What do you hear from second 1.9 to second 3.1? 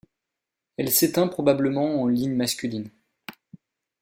en ligne masculine.